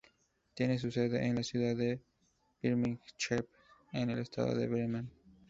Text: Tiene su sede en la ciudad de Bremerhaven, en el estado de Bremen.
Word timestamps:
Tiene 0.55 0.79
su 0.79 0.89
sede 0.89 1.23
en 1.27 1.35
la 1.35 1.43
ciudad 1.43 1.75
de 1.75 2.01
Bremerhaven, 2.59 2.99
en 3.91 4.09
el 4.09 4.17
estado 4.17 4.55
de 4.55 4.67
Bremen. 4.67 5.11